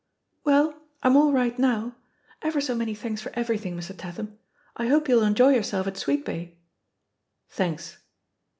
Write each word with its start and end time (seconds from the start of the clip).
"Well, 0.43 0.81
I'm 1.03 1.15
all 1.15 1.31
right 1.31 1.59
now 1.59 1.95
I 2.41 2.47
Ever 2.47 2.59
so 2.59 2.73
many 2.73 2.95
thanks 2.95 3.21
for 3.21 3.31
everything, 3.35 3.77
Mr. 3.77 3.95
Tatham. 3.95 4.39
I 4.75 4.87
hope 4.87 5.07
you'll 5.07 5.21
enjoy 5.21 5.49
yourself 5.49 5.85
at 5.85 5.93
Sweetbay." 5.95 6.55
"Thanks. 7.51 7.99